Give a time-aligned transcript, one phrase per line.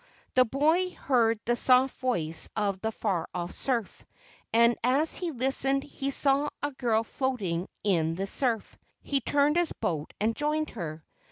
[0.33, 4.03] The boy heard the soft voice of the far off surf,
[4.51, 8.79] and as he listened he saw a girl floating in the surf.
[9.03, 11.05] He turned his boat and joined her.